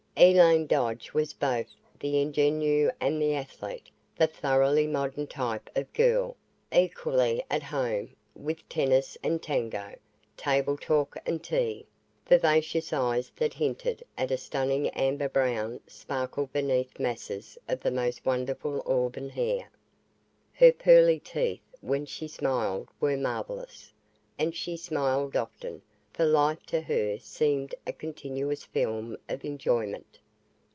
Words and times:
Elaine 0.17 0.67
Dodge 0.67 1.15
was 1.15 1.33
both 1.33 1.73
the 1.99 2.21
ingenue 2.21 2.91
and 2.99 3.19
the 3.19 3.33
athlete 3.33 3.89
the 4.15 4.27
thoroughly 4.27 4.85
modern 4.85 5.25
type 5.25 5.67
of 5.75 5.91
girl 5.93 6.35
equally 6.71 7.43
at 7.49 7.63
home 7.63 8.15
with 8.35 8.67
tennis 8.69 9.17
and 9.23 9.41
tango, 9.41 9.95
table 10.37 10.77
talk 10.77 11.17
and 11.25 11.41
tea. 11.43 11.87
Vivacious 12.27 12.93
eyes 12.93 13.31
that 13.37 13.55
hinted 13.55 14.03
at 14.15 14.29
a 14.29 14.37
stunning 14.37 14.89
amber 14.89 15.29
brown 15.29 15.79
sparkled 15.87 16.53
beneath 16.53 16.99
masses 16.99 17.57
of 17.67 17.79
the 17.79 17.89
most 17.89 18.23
wonderful 18.23 18.83
auburn 18.85 19.29
hair. 19.29 19.71
Her 20.53 20.71
pearly 20.73 21.19
teeth, 21.19 21.63
when 21.79 22.05
she 22.05 22.27
smiled, 22.27 22.89
were 22.99 23.17
marvellous. 23.17 23.91
And 24.37 24.53
she 24.53 24.77
smiled 24.77 25.35
often, 25.35 25.81
for 26.13 26.25
life 26.25 26.61
to 26.65 26.81
her 26.81 27.17
seemed 27.17 27.73
a 27.87 27.93
continuous 27.93 28.65
film 28.65 29.15
of 29.29 29.45
enjoyment. 29.45 30.19